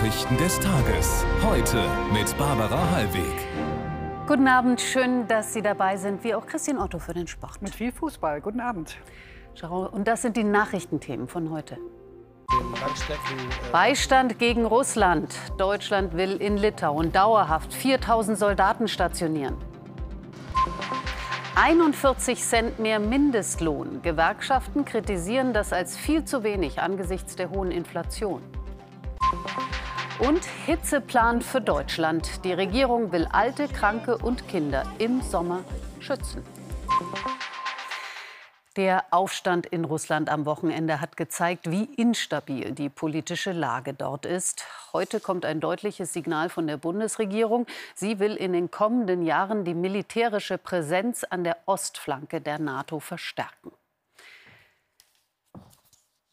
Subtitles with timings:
[0.00, 1.26] Nachrichten des Tages.
[1.44, 3.46] Heute mit Barbara Hallweg.
[4.26, 7.60] Guten Abend, schön, dass Sie dabei sind, wie auch Christian Otto für den Sport.
[7.60, 8.40] Mit viel Fußball.
[8.40, 8.96] Guten Abend.
[9.60, 11.76] Und das sind die Nachrichtenthemen von heute.
[13.72, 15.34] Beistand gegen Russland.
[15.58, 19.56] Deutschland will in Litauen dauerhaft 4000 Soldaten stationieren.
[21.56, 24.00] 41 Cent mehr Mindestlohn.
[24.00, 28.40] Gewerkschaften kritisieren das als viel zu wenig angesichts der hohen Inflation.
[30.20, 32.44] Und Hitzeplan für Deutschland.
[32.44, 35.64] Die Regierung will alte, Kranke und Kinder im Sommer
[35.98, 36.44] schützen.
[38.76, 44.66] Der Aufstand in Russland am Wochenende hat gezeigt, wie instabil die politische Lage dort ist.
[44.92, 47.66] Heute kommt ein deutliches Signal von der Bundesregierung.
[47.94, 53.72] Sie will in den kommenden Jahren die militärische Präsenz an der Ostflanke der NATO verstärken.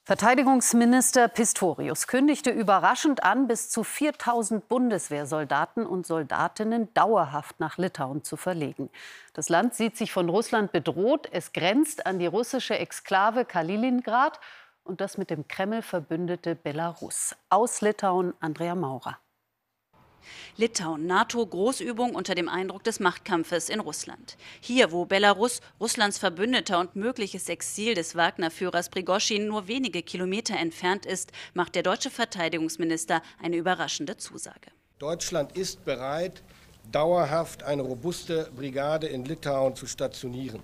[0.07, 8.37] Verteidigungsminister Pistorius kündigte überraschend an, bis zu 4000 Bundeswehrsoldaten und Soldatinnen dauerhaft nach Litauen zu
[8.37, 8.89] verlegen.
[9.33, 11.27] Das Land sieht sich von Russland bedroht.
[11.33, 14.39] Es grenzt an die russische Exklave Kaliningrad
[14.85, 17.35] und das mit dem Kreml verbündete Belarus.
[17.49, 19.17] Aus Litauen Andrea Maurer.
[20.55, 24.37] Litauen, NATO-Großübung unter dem Eindruck des Machtkampfes in Russland.
[24.61, 31.05] Hier, wo Belarus, Russlands Verbündeter und mögliches Exil des Wagner-Führers Prigoschin nur wenige Kilometer entfernt
[31.05, 34.71] ist, macht der deutsche Verteidigungsminister eine überraschende Zusage.
[34.99, 36.41] Deutschland ist bereit,
[36.91, 40.61] dauerhaft eine robuste Brigade in Litauen zu stationieren.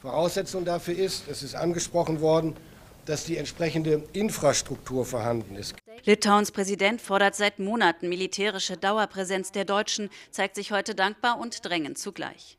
[0.00, 2.56] Voraussetzung dafür ist, es ist angesprochen worden,
[3.04, 5.74] dass die entsprechende Infrastruktur vorhanden ist.
[6.04, 11.98] Litauens Präsident fordert seit Monaten militärische Dauerpräsenz der Deutschen, zeigt sich heute dankbar und drängend
[11.98, 12.58] zugleich.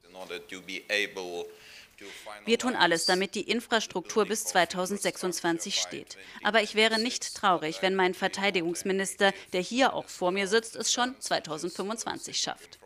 [2.45, 6.17] Wir tun alles, damit die Infrastruktur bis 2026 steht.
[6.43, 10.91] Aber ich wäre nicht traurig, wenn mein Verteidigungsminister, der hier auch vor mir sitzt, es
[10.91, 12.79] schon 2025 schafft.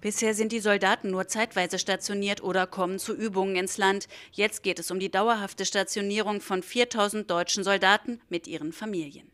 [0.00, 4.08] Bisher sind die Soldaten nur zeitweise stationiert oder kommen zu Übungen ins Land.
[4.32, 9.30] Jetzt geht es um die dauerhafte Stationierung von 4000 deutschen Soldaten mit ihren Familien.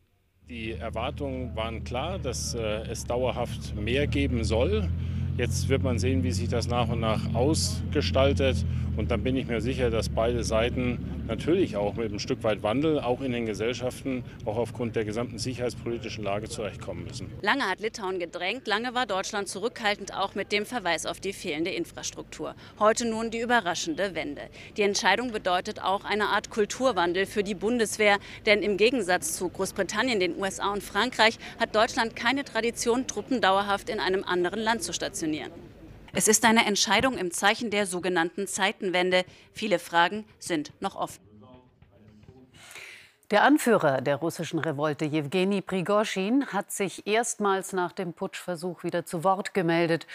[0.48, 4.90] Die Erwartungen waren klar, dass äh, es dauerhaft mehr geben soll.
[5.38, 8.66] Jetzt wird man sehen, wie sich das nach und nach ausgestaltet.
[8.98, 12.62] Und dann bin ich mir sicher, dass beide Seiten natürlich auch mit einem Stück weit
[12.62, 17.30] Wandel, auch in den Gesellschaften, auch aufgrund der gesamten sicherheitspolitischen Lage zurechtkommen müssen.
[17.40, 21.70] Lange hat Litauen gedrängt, lange war Deutschland zurückhaltend, auch mit dem Verweis auf die fehlende
[21.70, 22.54] Infrastruktur.
[22.78, 24.42] Heute nun die überraschende Wende.
[24.76, 30.20] Die Entscheidung bedeutet auch eine Art Kulturwandel für die Bundeswehr, denn im Gegensatz zu Großbritannien,
[30.20, 34.92] den USA und Frankreich hat Deutschland keine Tradition, Truppen dauerhaft in einem anderen Land zu
[34.92, 35.21] stationieren.
[36.14, 39.24] Es ist eine Entscheidung im Zeichen der sogenannten Zeitenwende.
[39.52, 41.20] Viele Fragen sind noch offen.
[43.30, 49.24] Der Anführer der russischen Revolte, Jewgeni Prigoschin, hat sich erstmals nach dem Putschversuch wieder zu
[49.24, 50.06] Wort gemeldet.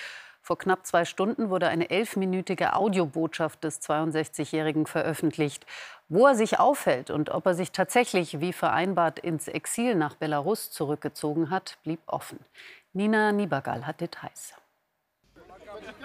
[0.44, 5.66] Vor knapp zwei Stunden wurde eine elfminütige Audiobotschaft des 62-Jährigen veröffentlicht.
[6.10, 10.70] Wo er sich aufhält und ob er sich tatsächlich wie vereinbart ins Exil nach Belarus
[10.70, 12.38] zurückgezogen hat, blieb offen.
[12.94, 14.54] Nina Niebergall hat Details.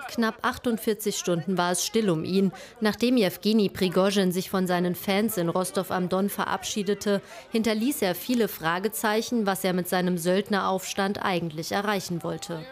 [0.09, 2.53] Knapp 48 Stunden war es still um ihn.
[2.81, 8.49] Nachdem Jewgeni Prigozhin sich von seinen Fans in Rostov am Don verabschiedete, hinterließ er viele
[8.49, 12.65] Fragezeichen, was er mit seinem Söldneraufstand eigentlich erreichen wollte.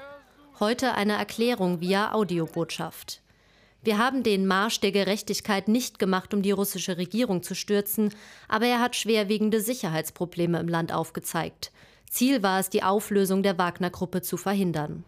[0.59, 3.23] Heute eine Erklärung via Audiobotschaft.
[3.83, 8.15] Wir haben den Marsch der Gerechtigkeit nicht gemacht, um die russische Regierung zu stürzen,
[8.47, 11.73] aber er hat schwerwiegende Sicherheitsprobleme im Land aufgezeigt.
[12.11, 15.05] Ziel war es, die Auflösung der Wagner-Gruppe zu verhindern.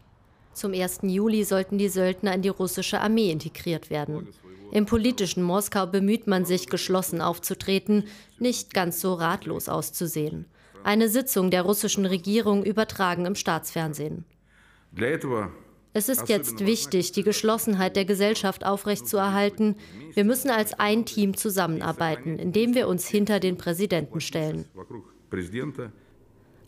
[0.55, 1.01] Zum 1.
[1.03, 4.29] Juli sollten die Söldner in die russische Armee integriert werden.
[4.73, 8.05] Im politischen Moskau bemüht man sich, geschlossen aufzutreten,
[8.39, 10.47] nicht ganz so ratlos auszusehen.
[10.85, 14.25] Eine Sitzung der russischen Regierung übertragen im Staatsfernsehen.
[15.95, 19.77] Es ist jetzt wichtig, die Geschlossenheit der Gesellschaft aufrechtzuerhalten.
[20.15, 24.65] Wir müssen als ein Team zusammenarbeiten, indem wir uns hinter den Präsidenten stellen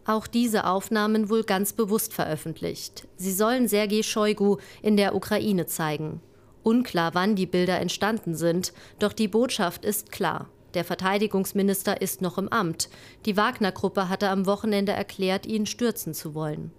[0.05, 3.07] auch diese Aufnahmen wohl ganz bewusst veröffentlicht.
[3.17, 6.21] Sie sollen Sergei Shoigu in der Ukraine zeigen.
[6.63, 10.49] Unklar, wann die Bilder entstanden sind, doch die Botschaft ist klar.
[10.75, 12.89] Der Verteidigungsminister ist noch im Amt.
[13.27, 16.73] Die Wagner-Gruppe hatte am Wochenende erklärt, ihn stürzen zu wollen.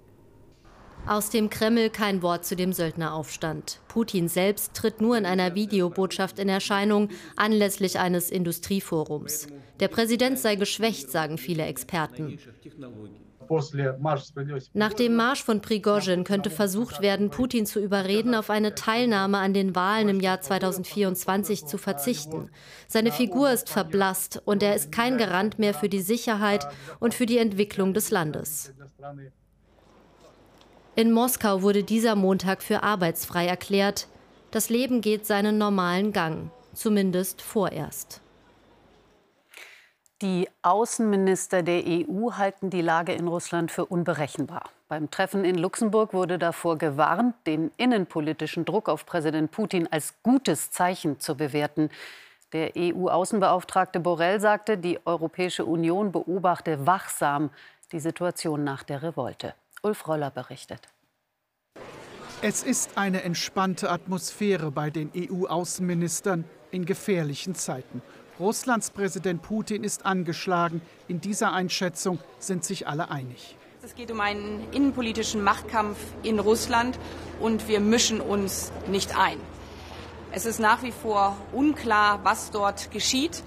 [1.07, 3.80] Aus dem Kreml kein Wort zu dem Söldneraufstand.
[3.88, 9.48] Putin selbst tritt nur in einer Videobotschaft in Erscheinung anlässlich eines Industrieforums.
[9.80, 12.40] Der Präsident sei geschwächt, sagen viele Experten.
[14.74, 19.54] Nach dem Marsch von Prigozhin könnte versucht werden, Putin zu überreden, auf eine Teilnahme an
[19.54, 22.50] den Wahlen im Jahr 2024 zu verzichten.
[22.88, 26.66] Seine Figur ist verblasst und er ist kein Garant mehr für die Sicherheit
[27.00, 28.74] und für die Entwicklung des Landes.
[30.97, 34.07] In Moskau wurde dieser Montag für arbeitsfrei erklärt.
[34.51, 38.21] Das Leben geht seinen normalen Gang, zumindest vorerst.
[40.21, 44.69] Die Außenminister der EU halten die Lage in Russland für unberechenbar.
[44.88, 50.71] Beim Treffen in Luxemburg wurde davor gewarnt, den innenpolitischen Druck auf Präsident Putin als gutes
[50.71, 51.89] Zeichen zu bewerten.
[52.53, 57.50] Der EU-Außenbeauftragte Borrell sagte, die Europäische Union beobachte wachsam
[57.92, 59.56] die Situation nach der Revolte.
[59.85, 60.81] Ulf Roller berichtet.
[62.41, 68.01] Es ist eine entspannte Atmosphäre bei den EU-Außenministern in gefährlichen Zeiten.
[68.39, 70.81] Russlands Präsident Putin ist angeschlagen.
[71.07, 73.57] In dieser Einschätzung sind sich alle einig.
[73.83, 76.97] Es geht um einen innenpolitischen Machtkampf in Russland
[77.39, 79.37] und wir mischen uns nicht ein.
[80.31, 83.43] Es ist nach wie vor unklar, was dort geschieht.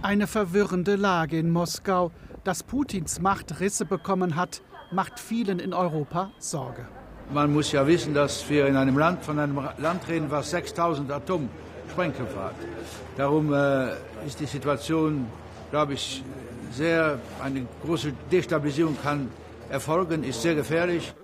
[0.00, 2.10] Eine verwirrende Lage in Moskau.
[2.42, 4.62] Dass Putins Macht Risse bekommen hat,
[4.92, 6.86] macht vielen in Europa Sorge.
[7.32, 11.10] Man muss ja wissen, dass wir in einem Land von einem Land reden, was 6000
[11.10, 11.48] Atom
[11.90, 12.54] Sprengköpfe hat.
[13.16, 13.92] Darum äh,
[14.26, 15.26] ist die Situation,
[15.70, 16.22] glaube ich,
[16.72, 19.28] sehr, eine große Destabilisierung kann
[19.68, 21.14] erfolgen, ist sehr gefährlich.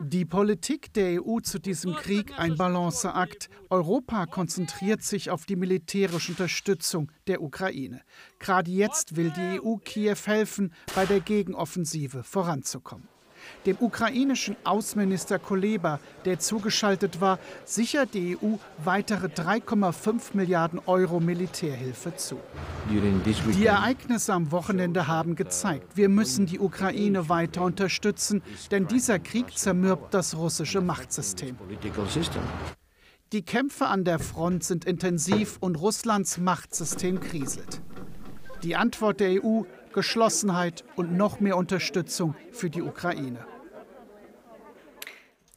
[0.00, 3.50] Die Politik der EU zu diesem Krieg ein Balanceakt.
[3.68, 8.02] Europa konzentriert sich auf die militärische Unterstützung der Ukraine.
[8.38, 13.08] Gerade jetzt will die EU Kiew helfen, bei der Gegenoffensive voranzukommen.
[13.66, 22.16] Dem ukrainischen Außenminister Kuleba, der zugeschaltet war, sichert die EU weitere 3,5 Milliarden Euro Militärhilfe
[22.16, 22.38] zu.
[23.54, 29.56] Die Ereignisse am Wochenende haben gezeigt, wir müssen die Ukraine weiter unterstützen, denn dieser Krieg
[29.56, 31.56] zermürbt das russische Machtsystem.
[33.32, 37.82] Die Kämpfe an der Front sind intensiv und Russlands Machtsystem kriselt.
[38.62, 43.46] Die Antwort der EU Geschlossenheit und noch mehr Unterstützung für die Ukraine.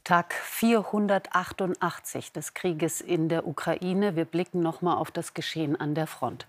[0.04, 4.16] Tag 488 des Krieges in der Ukraine.
[4.16, 6.44] Wir blicken noch mal auf das Geschehen an der Front.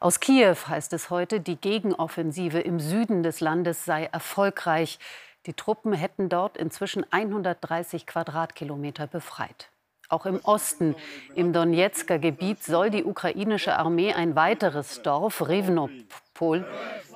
[0.00, 4.98] Aus Kiew heißt es heute, die Gegenoffensive im Süden des Landes sei erfolgreich.
[5.46, 9.70] Die Truppen hätten dort inzwischen 130 Quadratkilometer befreit.
[10.10, 10.96] Auch im Osten,
[11.36, 16.66] im Donetsker Gebiet, soll die ukrainische Armee ein weiteres Dorf, Rivnopol,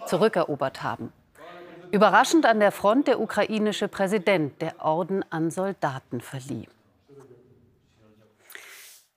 [0.07, 1.13] zurückerobert haben.
[1.91, 6.69] Überraschend an der Front der ukrainische Präsident, der Orden an Soldaten verlieh.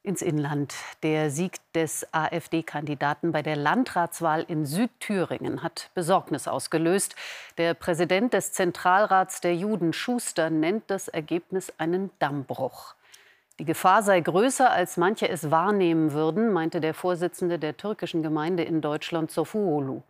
[0.01, 0.73] Ins Inland.
[1.03, 7.15] Der Sieg des AfD-Kandidaten bei der Landratswahl in Südthüringen hat Besorgnis ausgelöst.
[7.57, 12.95] Der Präsident des Zentralrats der Juden, Schuster, nennt das Ergebnis einen Dammbruch.
[13.59, 18.63] Die Gefahr sei größer, als manche es wahrnehmen würden, meinte der Vorsitzende der türkischen Gemeinde
[18.63, 20.03] in Deutschland, Sofuolu.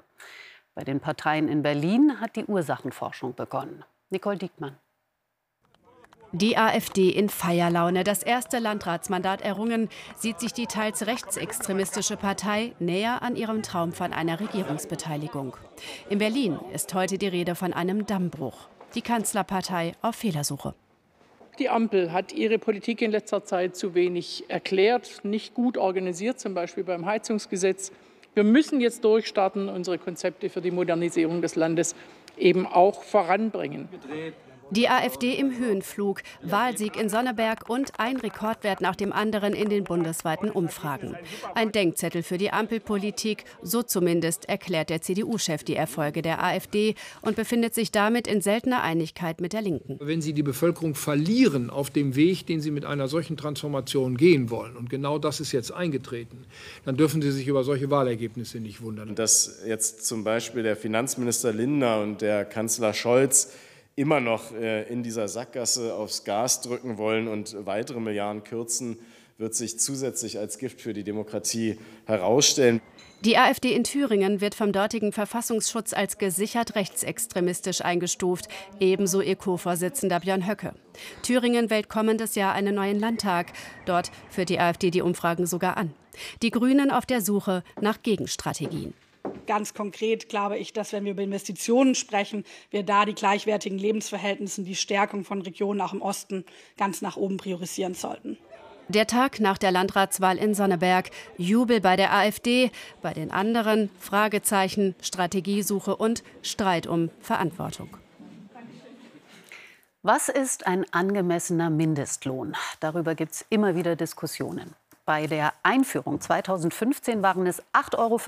[0.75, 3.85] Bei den Parteien in Berlin hat die Ursachenforschung begonnen.
[4.09, 4.77] Nicole Diekmann.
[6.33, 8.03] Die AfD in Feierlaune.
[8.03, 14.11] Das erste Landratsmandat errungen, sieht sich die teils rechtsextremistische Partei näher an ihrem Traum von
[14.11, 15.55] einer Regierungsbeteiligung.
[16.09, 18.67] In Berlin ist heute die Rede von einem Dammbruch.
[18.93, 20.75] Die Kanzlerpartei auf Fehlersuche.
[21.59, 26.53] Die Ampel hat ihre Politik in letzter Zeit zu wenig erklärt, nicht gut organisiert, zum
[26.53, 27.91] Beispiel beim Heizungsgesetz.
[28.35, 31.95] Wir müssen jetzt durchstarten, unsere Konzepte für die Modernisierung des Landes
[32.37, 33.89] eben auch voranbringen.
[34.71, 39.85] Die AfD im Höhenflug, Wahlsieg in Sonneberg und ein Rekordwert nach dem anderen in den
[39.85, 41.15] bundesweiten Umfragen.
[41.55, 47.37] Ein Denkzettel für die Ampelpolitik, so zumindest erklärt der CDU-Chef die Erfolge der AfD und
[47.37, 49.97] befindet sich damit in seltener Einigkeit mit der Linken.
[50.01, 54.49] Wenn Sie die Bevölkerung verlieren auf dem Weg, den Sie mit einer solchen Transformation gehen
[54.49, 56.45] wollen, und genau das ist jetzt eingetreten,
[56.83, 59.15] dann dürfen Sie sich über solche Wahlergebnisse nicht wundern.
[59.15, 63.53] Dass jetzt zum Beispiel der Finanzminister Lindner und der Kanzler Scholz
[63.97, 68.99] immer noch äh, in dieser Sackgasse aufs Gas drücken wollen und weitere Milliarden kürzen,
[69.39, 72.79] wird sich zusätzlich als Gift für die Demokratie herausstellen.
[73.25, 78.47] Die AfD in Thüringen wird vom dortigen Verfassungsschutz als gesichert rechtsextremistisch eingestuft,
[78.79, 80.75] ebenso ihr Co-Vorsitzender Björn Höcke.
[81.23, 83.47] Thüringen wählt kommendes Jahr einen neuen Landtag.
[83.85, 85.93] Dort führt die AfD die Umfragen sogar an.
[86.43, 88.93] Die Grünen auf der Suche nach Gegenstrategien.
[89.47, 94.63] Ganz konkret glaube ich, dass wenn wir über Investitionen sprechen, wir da die gleichwertigen Lebensverhältnisse,
[94.63, 96.45] die Stärkung von Regionen auch im Osten
[96.77, 98.37] ganz nach oben priorisieren sollten.
[98.89, 101.09] Der Tag nach der Landratswahl in Sonneberg.
[101.37, 107.97] Jubel bei der AfD, bei den anderen Fragezeichen, Strategiesuche und Streit um Verantwortung.
[110.03, 112.55] Was ist ein angemessener Mindestlohn?
[112.79, 114.73] Darüber gibt es immer wieder Diskussionen.
[115.07, 118.19] Bei der Einführung 2015 waren es 8,50 Euro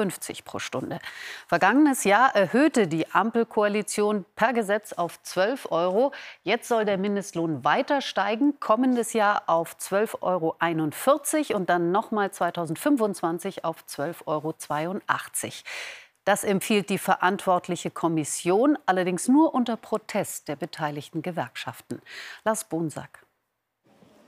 [0.45, 0.99] pro Stunde.
[1.45, 6.13] Vergangenes Jahr erhöhte die Ampelkoalition per Gesetz auf 12 Euro.
[6.43, 10.21] Jetzt soll der Mindestlohn weiter steigen, kommendes Jahr auf 12,41
[11.51, 15.01] Euro und dann nochmal 2025 auf 12,82 Euro.
[16.23, 22.01] Das empfiehlt die verantwortliche Kommission, allerdings nur unter Protest der beteiligten Gewerkschaften.
[22.45, 23.25] Lars Bonsack.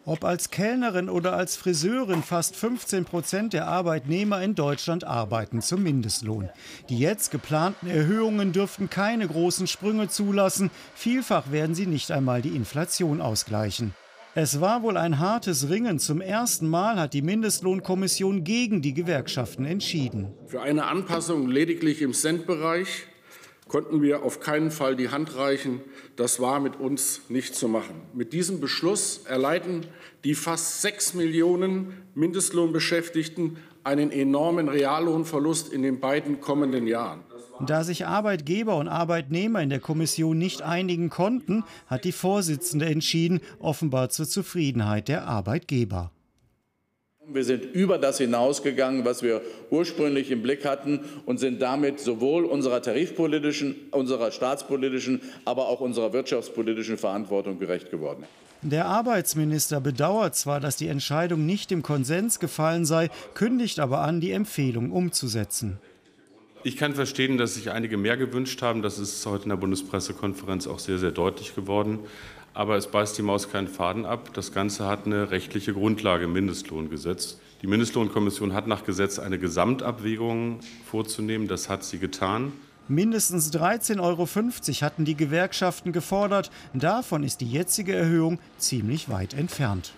[0.05, 5.83] Ob als Kellnerin oder als Friseurin, fast 15 Prozent der Arbeitnehmer in Deutschland arbeiten zum
[5.83, 6.49] Mindestlohn.
[6.89, 10.71] Die jetzt geplanten Erhöhungen dürften keine großen Sprünge zulassen.
[10.95, 13.93] Vielfach werden sie nicht einmal die Inflation ausgleichen.
[14.33, 15.99] Es war wohl ein hartes Ringen.
[15.99, 20.33] Zum ersten Mal hat die Mindestlohnkommission gegen die Gewerkschaften entschieden.
[20.47, 23.07] Für eine Anpassung lediglich im Centbereich
[23.71, 25.79] konnten wir auf keinen Fall die Hand reichen.
[26.17, 27.95] Das war mit uns nicht zu machen.
[28.13, 29.85] Mit diesem Beschluss erleiden
[30.25, 37.21] die fast sechs Millionen Mindestlohnbeschäftigten einen enormen Reallohnverlust in den beiden kommenden Jahren.
[37.65, 43.39] Da sich Arbeitgeber und Arbeitnehmer in der Kommission nicht einigen konnten, hat die Vorsitzende entschieden,
[43.59, 46.11] offenbar zur Zufriedenheit der Arbeitgeber.
[47.27, 52.45] Wir sind über das hinausgegangen, was wir ursprünglich im Blick hatten und sind damit sowohl
[52.45, 58.23] unserer tarifpolitischen, unserer staatspolitischen, aber auch unserer wirtschaftspolitischen Verantwortung gerecht geworden.
[58.63, 64.19] Der Arbeitsminister bedauert zwar, dass die Entscheidung nicht im Konsens gefallen sei, kündigt aber an,
[64.19, 65.77] die Empfehlung umzusetzen.
[66.63, 68.83] Ich kann verstehen, dass sich einige mehr gewünscht haben.
[68.83, 71.99] Das ist heute in der Bundespressekonferenz auch sehr, sehr deutlich geworden.
[72.53, 74.31] Aber es beißt die Maus keinen Faden ab.
[74.33, 77.39] Das Ganze hat eine rechtliche Grundlage im Mindestlohngesetz.
[77.61, 81.47] Die Mindestlohnkommission hat nach Gesetz eine Gesamtabwägung vorzunehmen.
[81.47, 82.51] Das hat sie getan.
[82.87, 84.27] Mindestens 13,50 Euro
[84.85, 86.51] hatten die Gewerkschaften gefordert.
[86.73, 89.93] Davon ist die jetzige Erhöhung ziemlich weit entfernt.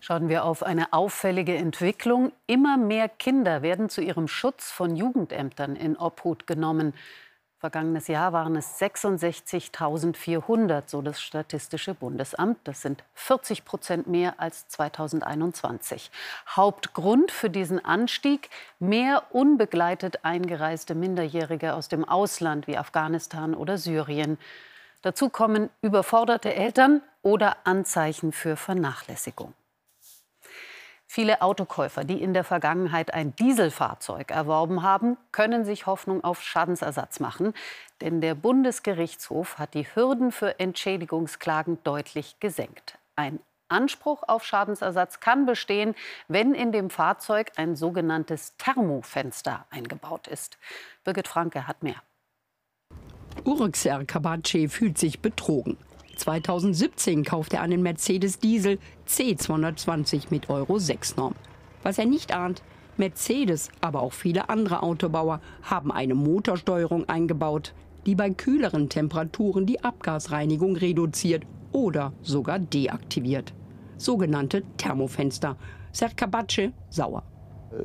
[0.00, 2.32] Schauen wir auf eine auffällige Entwicklung.
[2.46, 6.92] Immer mehr Kinder werden zu ihrem Schutz von Jugendämtern in Obhut genommen.
[7.60, 12.56] Vergangenes Jahr waren es 66.400, so das Statistische Bundesamt.
[12.62, 16.12] Das sind 40 Prozent mehr als 2021.
[16.54, 18.48] Hauptgrund für diesen Anstieg
[18.78, 24.38] mehr unbegleitet eingereiste Minderjährige aus dem Ausland wie Afghanistan oder Syrien.
[25.02, 29.52] Dazu kommen überforderte Eltern oder Anzeichen für Vernachlässigung.
[31.10, 37.18] Viele Autokäufer, die in der Vergangenheit ein Dieselfahrzeug erworben haben, können sich Hoffnung auf Schadensersatz
[37.18, 37.54] machen.
[38.02, 42.98] Denn der Bundesgerichtshof hat die Hürden für Entschädigungsklagen deutlich gesenkt.
[43.16, 45.94] Ein Anspruch auf Schadensersatz kann bestehen,
[46.28, 50.58] wenn in dem Fahrzeug ein sogenanntes Thermofenster eingebaut ist.
[51.04, 52.02] Birgit Franke hat mehr.
[53.44, 55.78] Urxer Kabace fühlt sich betrogen.
[56.18, 61.34] 2017 kaufte er einen Mercedes Diesel C220 mit Euro 6 Norm.
[61.82, 62.62] Was er nicht ahnt,
[62.96, 67.72] Mercedes, aber auch viele andere Autobauer haben eine Motorsteuerung eingebaut,
[68.06, 73.54] die bei kühleren Temperaturen die Abgasreinigung reduziert oder sogar deaktiviert.
[73.96, 75.56] Sogenannte Thermofenster.
[75.92, 77.22] Serkabace sauer.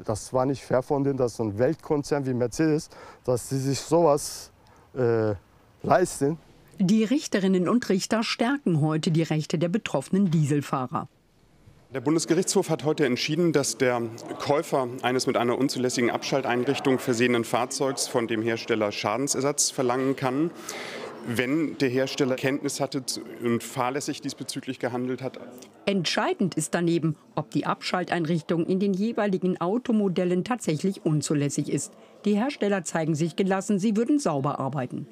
[0.06, 2.90] Das war nicht fair von denen, dass so ein Weltkonzern wie Mercedes,
[3.24, 4.52] dass sie sich sowas
[4.96, 5.34] äh,
[5.84, 6.38] leisten.
[6.80, 11.08] Die Richterinnen und Richter stärken heute die Rechte der betroffenen Dieselfahrer.
[11.94, 14.02] Der Bundesgerichtshof hat heute entschieden, dass der
[14.40, 20.50] Käufer eines mit einer unzulässigen Abschalteinrichtung versehenen Fahrzeugs von dem Hersteller Schadensersatz verlangen kann,
[21.28, 23.04] wenn der Hersteller Kenntnis hatte
[23.44, 25.40] und fahrlässig diesbezüglich gehandelt hat.
[25.86, 31.94] Entscheidend ist daneben, ob die Abschalteinrichtung in den jeweiligen Automodellen tatsächlich unzulässig ist.
[32.26, 35.06] Die Hersteller zeigen sich gelassen, sie würden sauber arbeiten.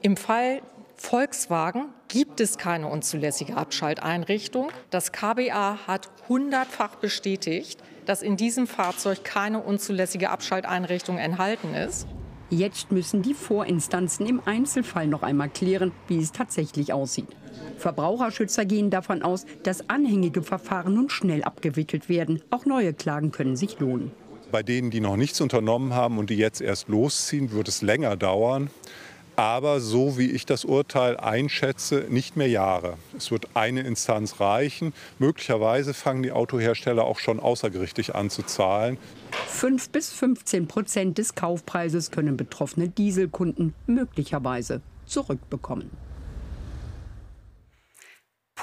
[0.00, 0.60] Im Fall
[0.96, 4.70] Volkswagen gibt es keine unzulässige Abschalteinrichtung.
[4.90, 12.06] Das KBA hat hundertfach bestätigt, dass in diesem Fahrzeug keine unzulässige Abschalteinrichtung enthalten ist.
[12.50, 17.28] Jetzt müssen die Vorinstanzen im Einzelfall noch einmal klären, wie es tatsächlich aussieht.
[17.78, 22.42] Verbraucherschützer gehen davon aus, dass anhängige Verfahren nun schnell abgewickelt werden.
[22.50, 24.12] Auch neue Klagen können sich lohnen.
[24.52, 28.16] Bei denen, die noch nichts unternommen haben und die jetzt erst losziehen, wird es länger
[28.16, 28.70] dauern
[29.36, 32.96] aber so wie ich das Urteil einschätze, nicht mehr Jahre.
[33.16, 34.92] Es wird eine Instanz reichen.
[35.18, 38.98] Möglicherweise fangen die Autohersteller auch schon außergerichtlich an zu zahlen.
[39.48, 46.03] 5 bis 15 Prozent des Kaufpreises können betroffene Dieselkunden möglicherweise zurückbekommen.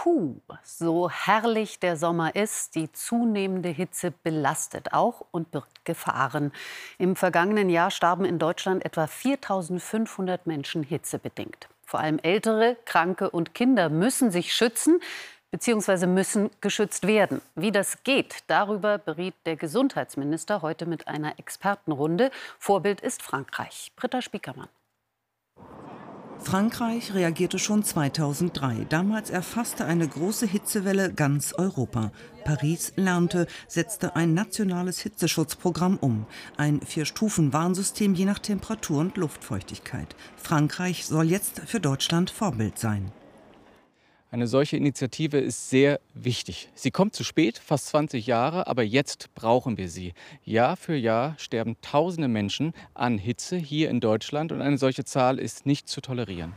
[0.03, 6.51] Puh, so herrlich der Sommer ist, die zunehmende Hitze belastet auch und birgt Gefahren.
[6.98, 11.70] Im vergangenen Jahr starben in Deutschland etwa 4500 Menschen hitzebedingt.
[11.86, 15.00] Vor allem Ältere, Kranke und Kinder müssen sich schützen
[15.51, 16.08] bzw.
[16.08, 17.39] müssen geschützt werden.
[17.53, 22.31] Wie das geht, darüber beriet der Gesundheitsminister heute mit einer Expertenrunde.
[22.58, 23.91] Vorbild ist Frankreich.
[23.96, 24.70] Britta Spiekermann.
[26.44, 28.86] Frankreich reagierte schon 2003.
[28.90, 32.12] Damals erfasste eine große Hitzewelle ganz Europa.
[32.44, 36.26] Paris lernte, setzte ein nationales Hitzeschutzprogramm um.
[36.58, 40.16] Ein Vier-Stufen-Warnsystem je nach Temperatur und Luftfeuchtigkeit.
[40.36, 43.12] Frankreich soll jetzt für Deutschland Vorbild sein.
[44.34, 46.70] Eine solche Initiative ist sehr wichtig.
[46.74, 50.14] Sie kommt zu spät, fast 20 Jahre, aber jetzt brauchen wir sie.
[50.46, 55.38] Jahr für Jahr sterben tausende Menschen an Hitze hier in Deutschland und eine solche Zahl
[55.38, 56.54] ist nicht zu tolerieren.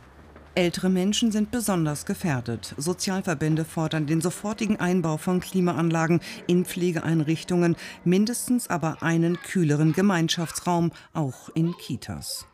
[0.55, 2.73] Ältere Menschen sind besonders gefährdet.
[2.77, 11.49] Sozialverbände fordern den sofortigen Einbau von Klimaanlagen in Pflegeeinrichtungen, mindestens aber einen kühleren Gemeinschaftsraum, auch
[11.49, 12.47] in Kitas.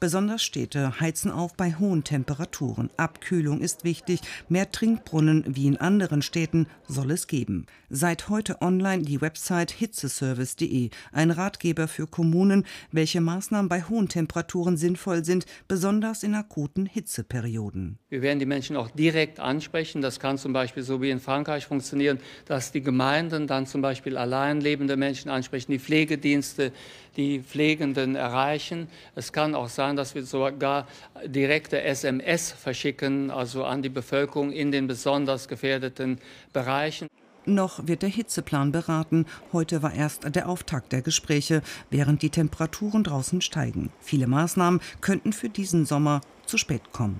[0.00, 2.88] Besonders Städte heizen auf bei hohen Temperaturen.
[2.96, 4.20] Abkühlung ist wichtig.
[4.48, 7.66] Mehr Trinkbrunnen wie in anderen Städten soll es geben.
[7.90, 14.76] Seit heute online die Website hitzeservice.de, ein Ratgeber für Kommunen, welche Maßnahmen bei hohen Temperaturen
[14.76, 17.98] sinnvoll sind, besonders in akuten Hitzeperioden.
[18.08, 20.00] Wir werden die Menschen auch direkt ansprechen.
[20.00, 24.16] Das kann zum Beispiel so wie in Frankreich funktionieren, dass die Gemeinden dann zum Beispiel
[24.16, 26.70] allein lebende Menschen ansprechen, die Pflegedienste,
[27.18, 28.88] die Pflegenden erreichen.
[29.14, 30.86] Es kann auch sein, dass wir sogar
[31.26, 36.18] direkte SMS verschicken, also an die Bevölkerung in den besonders gefährdeten
[36.52, 37.08] Bereichen.
[37.44, 39.26] Noch wird der Hitzeplan beraten.
[39.52, 43.90] Heute war erst der Auftakt der Gespräche, während die Temperaturen draußen steigen.
[44.00, 47.18] Viele Maßnahmen könnten für diesen Sommer zu spät kommen.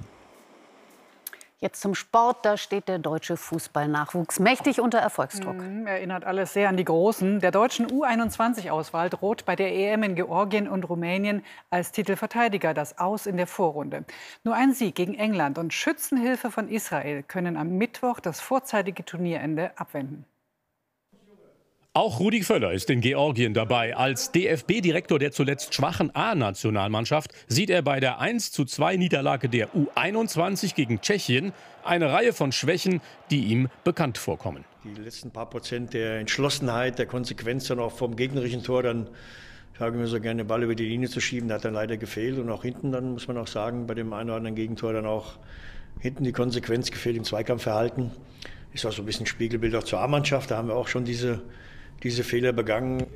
[1.60, 2.44] Jetzt zum Sport.
[2.44, 5.56] Da steht der deutsche Fußballnachwuchs mächtig unter Erfolgsdruck.
[5.56, 7.40] Mhm, erinnert alles sehr an die Großen.
[7.40, 13.26] Der deutschen U21-Auswahl droht bei der EM in Georgien und Rumänien als Titelverteidiger das Aus
[13.26, 14.04] in der Vorrunde.
[14.44, 19.72] Nur ein Sieg gegen England und Schützenhilfe von Israel können am Mittwoch das vorzeitige Turnierende
[19.76, 20.26] abwenden.
[21.98, 23.96] Auch Rudi Völler ist in Georgien dabei.
[23.96, 31.00] Als DFB-Direktor der zuletzt schwachen A-Nationalmannschaft sieht er bei der 1:2 Niederlage der U21 gegen
[31.00, 33.00] Tschechien eine Reihe von Schwächen,
[33.32, 34.64] die ihm bekannt vorkommen.
[34.84, 39.08] Die letzten paar Prozent der Entschlossenheit, der Konsequenz dann auch vom gegnerischen Tor, dann
[39.76, 42.38] sagen wir so gerne, den Ball über die Linie zu schieben, hat dann leider gefehlt.
[42.38, 45.04] Und auch hinten dann, muss man auch sagen, bei dem einen oder anderen Gegentor dann
[45.06, 45.32] auch
[45.98, 48.12] hinten die Konsequenz gefehlt im Zweikampfverhalten.
[48.72, 50.52] Ist auch so ein bisschen Spiegelbild auch zur A-Mannschaft.
[50.52, 51.42] Da haben wir auch schon diese
[52.02, 53.06] diese Fehler begangen.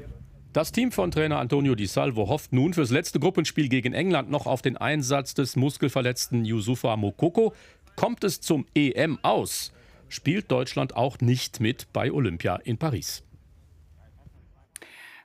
[0.53, 4.47] Das Team von Trainer Antonio Di Salvo hofft nun fürs letzte Gruppenspiel gegen England noch
[4.47, 7.55] auf den Einsatz des muskelverletzten Yusufa Mokoko.
[7.97, 9.73] Kommt es zum EM aus,
[10.09, 13.23] spielt Deutschland auch nicht mit bei Olympia in Paris.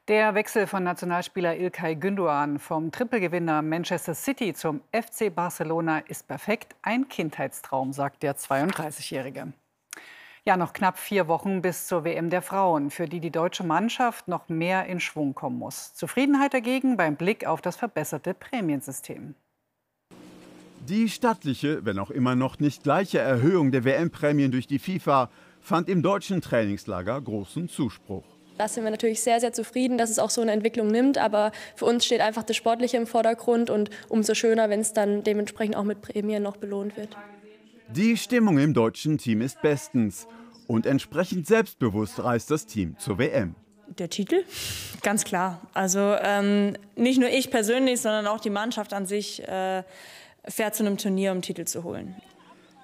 [0.07, 6.77] Der Wechsel von Nationalspieler Ilkay Gündoğan vom Trippelgewinner Manchester City zum FC Barcelona ist perfekt.
[6.81, 9.51] Ein Kindheitstraum, sagt der 32-Jährige.
[10.47, 14.29] Ja, noch knapp vier Wochen bis zur WM der Frauen, für die die deutsche Mannschaft
[14.29, 15.93] noch mehr in Schwung kommen muss.
[15.93, 19.35] Zufriedenheit dagegen beim Blick auf das verbesserte Prämiensystem.
[20.87, 25.29] Die stattliche, wenn auch immer noch nicht gleiche Erhöhung der WM-Prämien durch die FIFA
[25.59, 28.23] fand im deutschen Trainingslager großen Zuspruch.
[28.57, 31.17] Da sind wir natürlich sehr, sehr zufrieden, dass es auch so eine Entwicklung nimmt.
[31.17, 35.25] Aber für uns steht einfach das Sportliche im Vordergrund und umso schöner, wenn es dann
[35.25, 37.17] dementsprechend auch mit Prämien noch belohnt wird.
[37.89, 40.27] Die Stimmung im deutschen Team ist bestens.
[40.67, 43.55] Und entsprechend selbstbewusst reist das Team zur WM.
[43.87, 44.43] Der Titel?
[45.01, 45.61] Ganz klar.
[45.73, 49.83] Also ähm, nicht nur ich persönlich, sondern auch die Mannschaft an sich äh,
[50.45, 52.15] fährt zu einem Turnier, um Titel zu holen.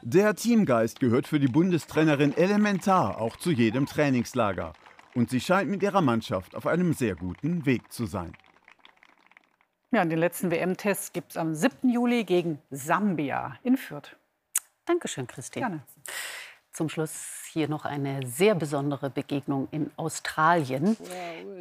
[0.02, 4.72] Der Teamgeist gehört für die Bundestrainerin elementar auch zu jedem Trainingslager.
[5.14, 8.34] Und sie scheint mit ihrer Mannschaft auf einem sehr guten Weg zu sein.
[9.92, 11.90] Ja, den letzten WM-Test gibt es am 7.
[11.90, 14.16] Juli gegen Sambia in Fürth.
[14.86, 15.66] Dankeschön, Christine.
[15.66, 15.84] Gerne.
[16.74, 20.98] Zum Schluss hier noch eine sehr besondere Begegnung in Australien.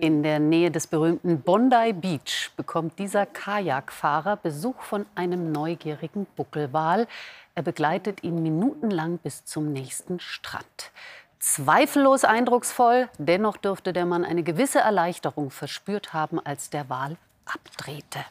[0.01, 7.07] In der Nähe des berühmten Bondi Beach bekommt dieser Kajakfahrer Besuch von einem neugierigen Buckelwal.
[7.55, 10.91] Er begleitet ihn minutenlang bis zum nächsten Strand.
[11.39, 18.25] Zweifellos eindrucksvoll, dennoch dürfte der Mann eine gewisse Erleichterung verspürt haben, als der Wal abdrehte.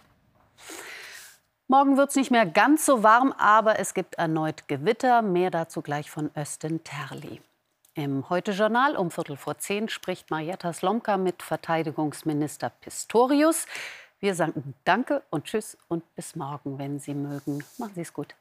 [1.71, 5.21] Morgen wird es nicht mehr ganz so warm, aber es gibt erneut Gewitter.
[5.21, 7.39] Mehr dazu gleich von Östen Terli.
[7.93, 13.67] Im Heute-Journal um Viertel vor zehn spricht Marietta Slomka mit Verteidigungsminister Pistorius.
[14.19, 17.63] Wir sagen Danke und Tschüss und bis morgen, wenn Sie mögen.
[17.77, 18.35] Machen Sie es gut.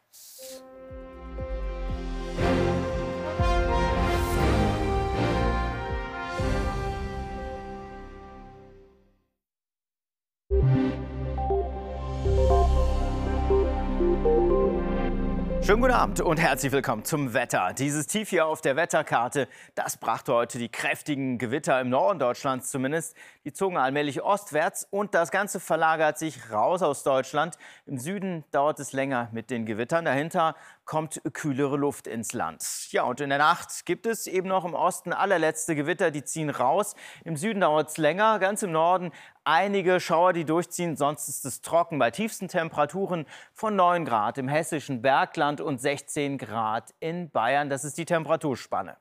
[15.70, 17.72] Schönen guten Abend und herzlich willkommen zum Wetter.
[17.78, 22.72] Dieses Tief hier auf der Wetterkarte, das brachte heute die kräftigen Gewitter im Norden Deutschlands
[22.72, 23.16] zumindest.
[23.44, 27.56] Die zogen allmählich ostwärts und das Ganze verlagert sich raus aus Deutschland.
[27.86, 30.04] Im Süden dauert es länger mit den Gewittern.
[30.04, 30.56] Dahinter
[30.90, 32.88] kommt kühlere Luft ins Land.
[32.90, 36.50] Ja, und in der Nacht gibt es eben noch im Osten allerletzte Gewitter, die ziehen
[36.50, 36.96] raus.
[37.24, 39.12] Im Süden dauert es länger, ganz im Norden
[39.44, 40.96] einige Schauer, die durchziehen.
[40.96, 46.38] Sonst ist es trocken bei tiefsten Temperaturen von 9 Grad im hessischen Bergland und 16
[46.38, 47.70] Grad in Bayern.
[47.70, 48.96] Das ist die Temperaturspanne.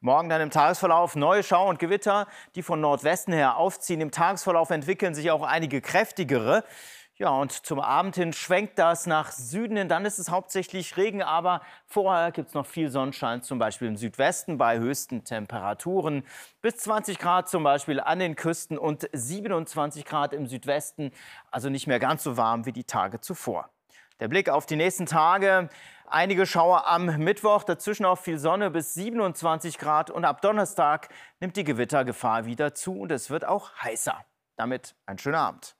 [0.00, 4.02] Morgen dann im Tagesverlauf neue Schau- und Gewitter, die von Nordwesten her aufziehen.
[4.02, 6.64] Im Tagesverlauf entwickeln sich auch einige kräftigere.
[7.16, 9.88] Ja, und zum Abend hin schwenkt das nach Süden hin.
[9.88, 13.96] Dann ist es hauptsächlich Regen, aber vorher gibt es noch viel Sonnenschein, zum Beispiel im
[13.96, 16.24] Südwesten bei höchsten Temperaturen.
[16.60, 21.12] Bis 20 Grad zum Beispiel an den Küsten und 27 Grad im Südwesten.
[21.52, 23.70] Also nicht mehr ganz so warm wie die Tage zuvor.
[24.18, 25.68] Der Blick auf die nächsten Tage.
[26.06, 30.10] Einige Schauer am Mittwoch, dazwischen auch viel Sonne bis 27 Grad.
[30.10, 34.24] Und ab Donnerstag nimmt die Gewittergefahr wieder zu und es wird auch heißer.
[34.56, 35.76] Damit ein schöner Abend.